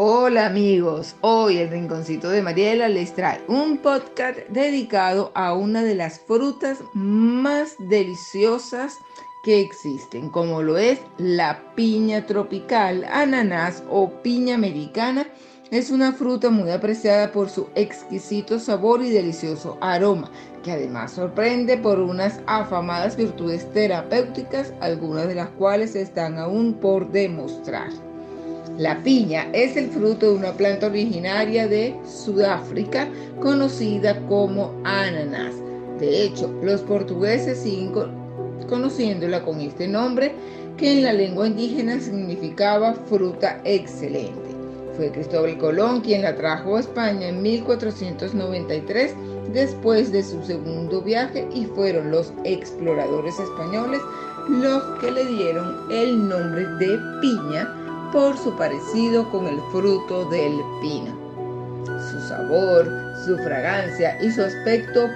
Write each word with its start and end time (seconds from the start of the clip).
Hola 0.00 0.46
amigos, 0.46 1.16
hoy 1.22 1.58
el 1.58 1.70
Rinconcito 1.70 2.30
de 2.30 2.40
Mariela 2.40 2.88
les 2.88 3.12
trae 3.16 3.40
un 3.48 3.78
podcast 3.78 4.38
dedicado 4.48 5.32
a 5.34 5.54
una 5.54 5.82
de 5.82 5.96
las 5.96 6.20
frutas 6.20 6.78
más 6.94 7.74
deliciosas 7.80 8.98
que 9.42 9.60
existen, 9.60 10.30
como 10.30 10.62
lo 10.62 10.78
es 10.78 11.00
la 11.18 11.74
piña 11.74 12.24
tropical, 12.26 13.06
ananás 13.10 13.82
o 13.90 14.22
piña 14.22 14.54
americana. 14.54 15.26
Es 15.72 15.90
una 15.90 16.12
fruta 16.12 16.48
muy 16.48 16.70
apreciada 16.70 17.32
por 17.32 17.50
su 17.50 17.66
exquisito 17.74 18.60
sabor 18.60 19.02
y 19.02 19.10
delicioso 19.10 19.78
aroma, 19.80 20.30
que 20.62 20.70
además 20.70 21.10
sorprende 21.10 21.76
por 21.76 21.98
unas 21.98 22.38
afamadas 22.46 23.16
virtudes 23.16 23.68
terapéuticas, 23.72 24.72
algunas 24.80 25.26
de 25.26 25.34
las 25.34 25.48
cuales 25.48 25.96
están 25.96 26.38
aún 26.38 26.74
por 26.74 27.10
demostrar. 27.10 28.07
La 28.78 29.02
piña 29.02 29.48
es 29.52 29.76
el 29.76 29.90
fruto 29.90 30.26
de 30.26 30.36
una 30.36 30.52
planta 30.52 30.86
originaria 30.86 31.66
de 31.66 31.96
Sudáfrica 32.06 33.08
conocida 33.40 34.24
como 34.28 34.72
ananas. 34.84 35.52
De 35.98 36.22
hecho, 36.22 36.48
los 36.62 36.82
portugueses 36.82 37.58
siguen 37.58 37.92
conociéndola 38.68 39.42
con 39.42 39.60
este 39.60 39.88
nombre 39.88 40.30
que 40.76 40.92
en 40.92 41.02
la 41.02 41.12
lengua 41.12 41.48
indígena 41.48 41.98
significaba 41.98 42.94
fruta 42.94 43.60
excelente. 43.64 44.54
Fue 44.96 45.10
Cristóbal 45.10 45.58
Colón 45.58 46.00
quien 46.00 46.22
la 46.22 46.36
trajo 46.36 46.76
a 46.76 46.80
España 46.80 47.30
en 47.30 47.42
1493 47.42 49.12
después 49.52 50.12
de 50.12 50.22
su 50.22 50.40
segundo 50.44 51.02
viaje 51.02 51.48
y 51.52 51.64
fueron 51.64 52.12
los 52.12 52.32
exploradores 52.44 53.40
españoles 53.40 54.00
los 54.48 54.84
que 55.00 55.10
le 55.10 55.24
dieron 55.26 55.90
el 55.90 56.28
nombre 56.28 56.64
de 56.78 56.96
piña 57.20 57.87
por 58.12 58.36
su 58.38 58.52
parecido 58.56 59.28
con 59.30 59.46
el 59.46 59.60
fruto 59.72 60.24
del 60.26 60.60
pino. 60.80 61.12
Su 62.10 62.20
sabor, 62.28 62.86
su 63.24 63.36
fragancia 63.38 64.20
y 64.22 64.30
su 64.30 64.42
aspecto 64.42 65.08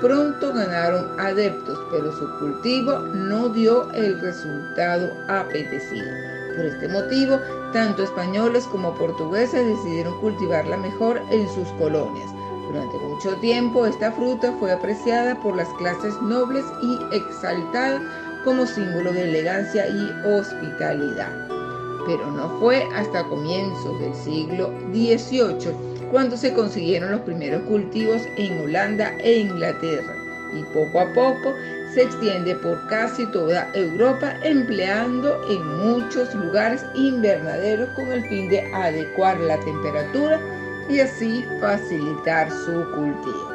pronto 0.00 0.52
ganaron 0.52 1.18
adeptos, 1.20 1.78
pero 1.90 2.12
su 2.12 2.38
cultivo 2.38 2.98
no 2.98 3.48
dio 3.50 3.90
el 3.92 4.20
resultado 4.20 5.12
apetecido. 5.28 6.10
Por 6.56 6.66
este 6.66 6.88
motivo, 6.88 7.38
tanto 7.72 8.02
españoles 8.02 8.64
como 8.66 8.94
portugueses 8.94 9.66
decidieron 9.66 10.18
cultivarla 10.20 10.76
mejor 10.76 11.20
en 11.30 11.48
sus 11.48 11.68
colonias. 11.78 12.30
Durante 12.66 12.98
mucho 12.98 13.34
tiempo 13.36 13.86
esta 13.86 14.12
fruta 14.12 14.52
fue 14.58 14.72
apreciada 14.72 15.40
por 15.40 15.56
las 15.56 15.68
clases 15.74 16.20
nobles 16.22 16.64
y 16.82 17.16
exaltada 17.16 18.00
como 18.44 18.66
símbolo 18.66 19.12
de 19.12 19.24
elegancia 19.24 19.86
y 19.88 20.10
hospitalidad 20.24 21.59
pero 22.06 22.26
no 22.30 22.48
fue 22.60 22.84
hasta 22.94 23.24
comienzos 23.24 24.00
del 24.00 24.14
siglo 24.14 24.70
XVIII 24.92 25.90
cuando 26.10 26.36
se 26.36 26.52
consiguieron 26.52 27.12
los 27.12 27.20
primeros 27.20 27.62
cultivos 27.62 28.22
en 28.36 28.60
Holanda 28.60 29.12
e 29.18 29.38
Inglaterra 29.38 30.14
y 30.52 30.62
poco 30.74 31.00
a 31.00 31.12
poco 31.12 31.54
se 31.94 32.02
extiende 32.02 32.54
por 32.56 32.86
casi 32.88 33.26
toda 33.26 33.70
Europa 33.74 34.34
empleando 34.42 35.40
en 35.48 35.64
muchos 35.78 36.34
lugares 36.34 36.84
invernaderos 36.94 37.88
con 37.90 38.10
el 38.10 38.22
fin 38.28 38.48
de 38.48 38.60
adecuar 38.72 39.38
la 39.40 39.58
temperatura 39.60 40.40
y 40.88 41.00
así 41.00 41.44
facilitar 41.60 42.50
su 42.50 42.84
cultivo. 42.94 43.50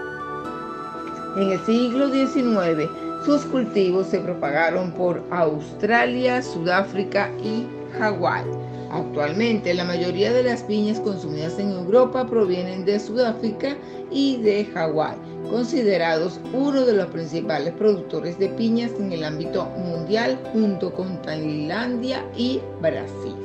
En 1.37 1.51
el 1.51 1.65
siglo 1.65 2.09
XIX 2.09 2.89
sus 3.25 3.41
cultivos 3.45 4.07
se 4.07 4.19
propagaron 4.19 4.91
por 4.91 5.21
Australia, 5.31 6.43
Sudáfrica 6.43 7.31
y 7.43 7.65
Hawái. 7.99 8.43
Actualmente 8.91 9.73
la 9.73 9.83
mayoría 9.83 10.31
de 10.31 10.43
las 10.43 10.63
piñas 10.63 10.99
consumidas 10.99 11.59
en 11.59 11.71
Europa 11.71 12.25
provienen 12.25 12.85
de 12.85 12.99
Sudáfrica 12.99 13.75
y 14.11 14.37
de 14.37 14.65
Hawái, 14.65 15.15
considerados 15.49 16.39
uno 16.53 16.85
de 16.85 16.93
los 16.93 17.07
principales 17.07 17.73
productores 17.73 18.39
de 18.39 18.49
piñas 18.49 18.91
en 18.99 19.11
el 19.11 19.23
ámbito 19.23 19.65
mundial 19.65 20.39
junto 20.53 20.93
con 20.93 21.21
Tailandia 21.23 22.23
y 22.37 22.61
Brasil. 22.81 23.35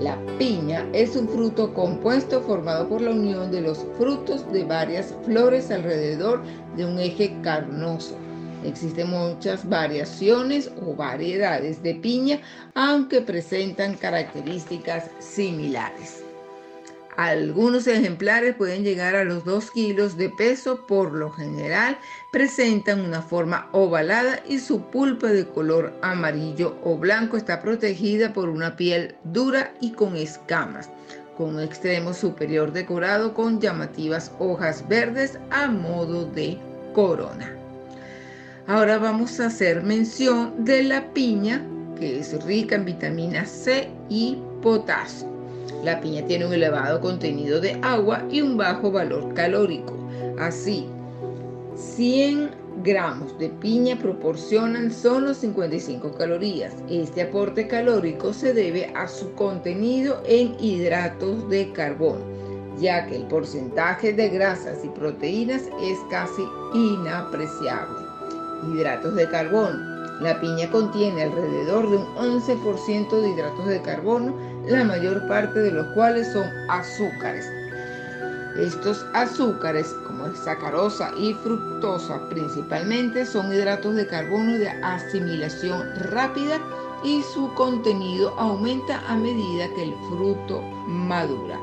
La 0.00 0.16
piña 0.38 0.86
es 0.92 1.16
un 1.16 1.28
fruto 1.28 1.74
compuesto 1.74 2.40
formado 2.42 2.88
por 2.88 3.00
la 3.00 3.10
unión 3.10 3.50
de 3.50 3.62
los 3.62 3.84
frutos 3.98 4.44
de 4.52 4.62
varias 4.64 5.12
flores 5.24 5.72
alrededor 5.72 6.40
de 6.76 6.84
un 6.84 7.00
eje 7.00 7.34
carnoso 7.42 8.14
Existen 8.64 9.10
muchas 9.10 9.68
variaciones 9.68 10.70
o 10.84 10.94
variedades 10.94 11.82
de 11.82 11.94
piña, 11.94 12.40
aunque 12.74 13.20
presentan 13.20 13.94
características 13.94 15.10
similares. 15.20 16.24
Algunos 17.18 17.88
ejemplares 17.88 18.54
pueden 18.54 18.84
llegar 18.84 19.16
a 19.16 19.24
los 19.24 19.44
2 19.44 19.72
kilos 19.72 20.16
de 20.16 20.30
peso, 20.30 20.86
por 20.86 21.12
lo 21.12 21.32
general 21.32 21.98
presentan 22.30 23.00
una 23.00 23.22
forma 23.22 23.68
ovalada 23.72 24.40
y 24.48 24.60
su 24.60 24.82
pulpa 24.82 25.26
de 25.26 25.44
color 25.44 25.92
amarillo 26.00 26.76
o 26.84 26.96
blanco 26.96 27.36
está 27.36 27.60
protegida 27.60 28.32
por 28.32 28.48
una 28.48 28.76
piel 28.76 29.16
dura 29.24 29.74
y 29.80 29.90
con 29.90 30.14
escamas, 30.16 30.90
con 31.36 31.56
un 31.56 31.60
extremo 31.60 32.14
superior 32.14 32.72
decorado 32.72 33.34
con 33.34 33.60
llamativas 33.60 34.30
hojas 34.38 34.86
verdes 34.88 35.40
a 35.50 35.66
modo 35.66 36.24
de 36.24 36.56
corona. 36.94 37.57
Ahora 38.68 38.98
vamos 38.98 39.40
a 39.40 39.46
hacer 39.46 39.82
mención 39.82 40.62
de 40.62 40.82
la 40.82 41.14
piña, 41.14 41.66
que 41.98 42.18
es 42.18 42.44
rica 42.44 42.74
en 42.74 42.84
vitamina 42.84 43.46
C 43.46 43.88
y 44.10 44.36
potasio. 44.60 45.26
La 45.82 45.98
piña 46.02 46.26
tiene 46.26 46.44
un 46.44 46.52
elevado 46.52 47.00
contenido 47.00 47.62
de 47.62 47.78
agua 47.80 48.22
y 48.30 48.42
un 48.42 48.58
bajo 48.58 48.92
valor 48.92 49.32
calórico. 49.32 49.96
Así, 50.38 50.86
100 51.76 52.50
gramos 52.84 53.38
de 53.38 53.48
piña 53.48 53.98
proporcionan 53.98 54.92
solo 54.92 55.32
55 55.32 56.12
calorías. 56.18 56.74
Este 56.90 57.22
aporte 57.22 57.66
calórico 57.68 58.34
se 58.34 58.52
debe 58.52 58.92
a 58.94 59.08
su 59.08 59.32
contenido 59.32 60.22
en 60.26 60.54
hidratos 60.60 61.48
de 61.48 61.72
carbono, 61.72 62.20
ya 62.78 63.06
que 63.06 63.16
el 63.16 63.24
porcentaje 63.28 64.12
de 64.12 64.28
grasas 64.28 64.84
y 64.84 64.88
proteínas 64.88 65.62
es 65.80 65.98
casi 66.10 66.42
inapreciable 66.74 68.07
hidratos 68.66 69.14
de 69.14 69.28
carbono. 69.28 69.98
La 70.20 70.40
piña 70.40 70.68
contiene 70.70 71.22
alrededor 71.22 71.90
de 71.90 71.96
un 71.96 72.06
11% 72.16 73.20
de 73.20 73.28
hidratos 73.28 73.66
de 73.66 73.80
carbono, 73.82 74.34
la 74.66 74.84
mayor 74.84 75.26
parte 75.28 75.60
de 75.60 75.70
los 75.70 75.86
cuales 75.94 76.32
son 76.32 76.46
azúcares. 76.68 77.46
Estos 78.58 79.06
azúcares, 79.14 79.94
como 80.06 80.34
sacarosa 80.34 81.12
y 81.16 81.32
fructosa 81.34 82.28
principalmente, 82.28 83.24
son 83.24 83.52
hidratos 83.52 83.94
de 83.94 84.08
carbono 84.08 84.58
de 84.58 84.68
asimilación 84.68 85.94
rápida 86.10 86.58
y 87.04 87.22
su 87.22 87.54
contenido 87.54 88.34
aumenta 88.36 89.00
a 89.06 89.14
medida 89.14 89.68
que 89.76 89.84
el 89.84 89.94
fruto 90.08 90.60
madura. 90.88 91.60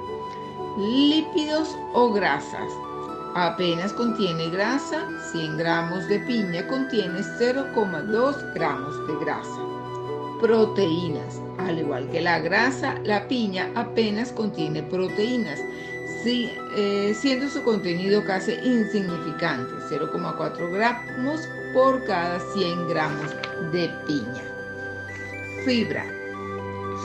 Lípidos 0.78 1.78
o 1.94 2.14
grasas 2.14 2.72
apenas 3.36 3.92
contiene 3.92 4.50
grasa, 4.50 5.08
100 5.32 5.58
gramos 5.58 6.08
de 6.08 6.20
piña 6.20 6.66
contiene 6.68 7.20
0,2 7.20 8.54
gramos 8.54 9.08
de 9.08 9.16
grasa. 9.20 9.62
Proteínas. 10.42 11.42
Al 11.58 11.80
igual 11.80 12.10
que 12.10 12.22
la 12.22 12.40
grasa, 12.40 12.96
la 13.04 13.28
piña 13.28 13.72
apenas 13.76 14.32
contiene 14.32 14.84
proteínas, 14.84 15.60
eh, 16.26 17.14
siendo 17.14 17.48
su 17.50 17.62
contenido 17.64 18.24
casi 18.24 18.54
insignificante, 18.54 19.74
0,4 19.90 20.72
gramos 20.72 21.42
por 21.74 22.04
cada 22.06 22.40
100 22.54 22.88
gramos 22.88 23.36
de 23.72 23.90
piña. 24.08 24.44
Fibra. 25.66 26.25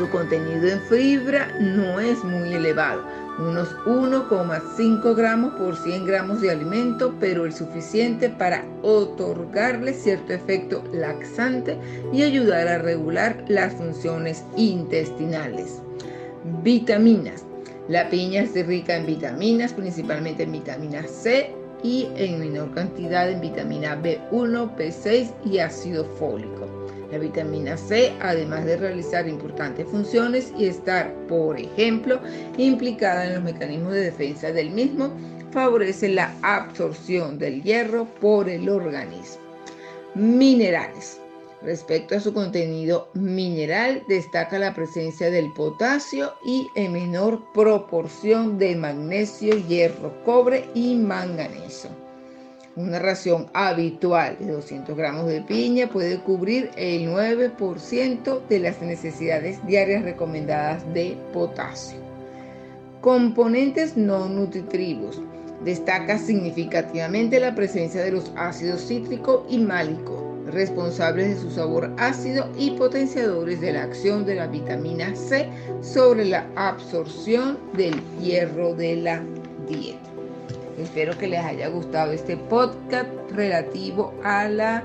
Su 0.01 0.09
contenido 0.09 0.67
en 0.67 0.81
fibra 0.81 1.55
no 1.61 2.01
es 2.01 2.25
muy 2.25 2.55
elevado, 2.55 3.05
unos 3.39 3.69
1,5 3.85 5.15
gramos 5.15 5.53
por 5.57 5.77
100 5.77 6.07
gramos 6.07 6.41
de 6.41 6.51
alimento, 6.51 7.15
pero 7.21 7.45
el 7.45 7.53
suficiente 7.53 8.31
para 8.31 8.65
otorgarle 8.81 9.93
cierto 9.93 10.33
efecto 10.33 10.83
laxante 10.95 11.77
y 12.15 12.23
ayudar 12.23 12.67
a 12.67 12.79
regular 12.79 13.45
las 13.49 13.75
funciones 13.75 14.43
intestinales. 14.57 15.83
Vitaminas. 16.63 17.45
La 17.89 18.09
piña 18.09 18.45
es 18.45 18.55
rica 18.67 18.97
en 18.97 19.05
vitaminas, 19.05 19.75
principalmente 19.75 20.45
en 20.45 20.53
vitamina 20.53 21.03
C 21.07 21.55
y 21.83 22.09
en 22.17 22.41
menor 22.41 22.73
cantidad 22.73 23.31
en 23.31 23.43
vitamina 23.43 24.01
B1, 24.01 24.77
B6 24.79 25.31
y 25.45 25.59
ácido 25.59 26.07
fólico. 26.19 26.67
La 27.11 27.19
vitamina 27.19 27.77
C, 27.77 28.13
además 28.21 28.65
de 28.65 28.77
realizar 28.77 29.29
importantes 29.29 29.87
funciones 29.89 30.53
y 30.57 30.67
estar, 30.67 31.13
por 31.27 31.59
ejemplo, 31.59 32.21
implicada 32.57 33.27
en 33.27 33.35
los 33.35 33.43
mecanismos 33.43 33.93
de 33.95 34.03
defensa 34.03 34.53
del 34.53 34.71
mismo, 34.71 35.11
favorece 35.53 36.09
la 36.09 36.35
absorción 36.43 37.39
del 37.39 37.63
hierro 37.63 38.05
por 38.21 38.49
el 38.49 38.69
organismo. 38.69 39.43
Minerales. 40.15 41.21
Respecto 41.63 42.17
a 42.17 42.21
su 42.21 42.33
contenido 42.33 43.11
mineral, 43.13 44.03
destaca 44.09 44.59
la 44.59 44.75
presencia 44.75 45.31
del 45.31 45.53
potasio 45.53 46.33
y 46.43 46.67
en 46.75 46.93
menor 46.93 47.43
proporción 47.53 48.57
de 48.57 48.77
magnesio, 48.77 49.57
hierro, 49.69 50.15
cobre 50.25 50.71
y 50.75 50.95
manganeso. 50.95 51.91
Una 52.81 52.99
ración 52.99 53.47
habitual 53.53 54.39
de 54.41 54.53
200 54.53 54.97
gramos 54.97 55.27
de 55.27 55.43
piña 55.43 55.91
puede 55.91 56.19
cubrir 56.21 56.71
el 56.77 57.11
9% 57.11 58.47
de 58.49 58.59
las 58.59 58.81
necesidades 58.81 59.65
diarias 59.67 60.03
recomendadas 60.03 60.83
de 60.95 61.15
potasio. 61.35 61.99
Componentes 63.03 63.99
no 63.99 64.31
nutritivos. 64.31 65.21
Destaca 65.63 66.17
significativamente 66.17 67.39
la 67.39 67.55
presencia 67.55 68.03
de 68.03 68.13
los 68.13 68.33
ácidos 68.35 68.89
cítrico 68.89 69.45
y 69.51 69.59
málico, 69.59 70.35
responsables 70.47 71.35
de 71.35 71.43
su 71.43 71.51
sabor 71.51 71.93
ácido 71.99 72.49
y 72.57 72.71
potenciadores 72.71 73.61
de 73.61 73.75
la 73.75 73.83
acción 73.83 74.25
de 74.25 74.37
la 74.37 74.47
vitamina 74.47 75.15
C 75.15 75.51
sobre 75.83 76.25
la 76.25 76.47
absorción 76.57 77.59
del 77.75 78.01
hierro 78.23 78.75
de 78.75 78.97
la 78.97 79.23
dieta. 79.69 80.10
Espero 80.81 81.17
que 81.19 81.29
les 81.29 81.45
haya 81.45 81.69
gustado 81.69 82.13
este 82.13 82.39
podcast 82.39 83.11
relativo 83.33 84.15
a 84.25 84.49
la 84.49 84.83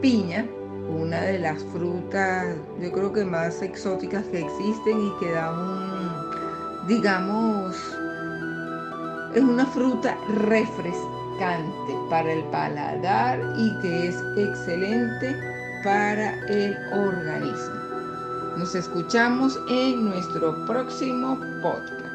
piña, 0.00 0.46
una 0.88 1.20
de 1.20 1.38
las 1.38 1.62
frutas 1.64 2.56
yo 2.80 2.90
creo 2.90 3.12
que 3.12 3.24
más 3.24 3.60
exóticas 3.60 4.24
que 4.24 4.40
existen 4.40 5.06
y 5.06 5.12
que 5.20 5.32
da 5.32 5.50
un, 5.50 6.88
digamos, 6.88 7.76
es 9.34 9.42
una 9.42 9.66
fruta 9.66 10.16
refrescante 10.36 11.92
para 12.08 12.32
el 12.32 12.42
paladar 12.44 13.38
y 13.58 13.78
que 13.80 14.08
es 14.08 14.16
excelente 14.38 15.36
para 15.84 16.34
el 16.46 16.76
organismo. 16.94 17.74
Nos 18.56 18.74
escuchamos 18.74 19.60
en 19.68 20.06
nuestro 20.06 20.64
próximo 20.64 21.38
podcast. 21.60 22.13